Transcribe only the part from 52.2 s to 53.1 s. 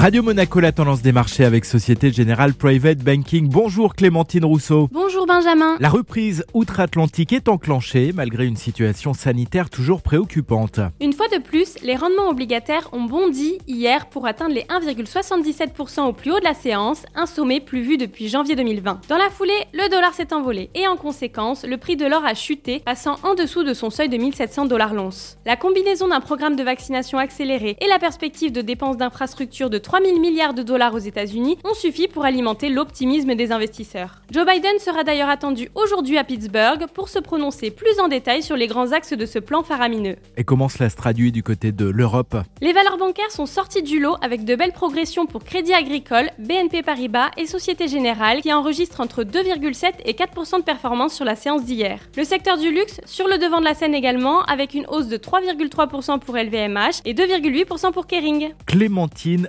secteur du luxe